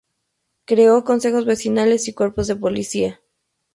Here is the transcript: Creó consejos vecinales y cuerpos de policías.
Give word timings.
Creó 0.65 1.03
consejos 1.03 1.45
vecinales 1.45 2.07
y 2.07 2.15
cuerpos 2.15 2.47
de 2.47 2.55
policías. 2.55 3.19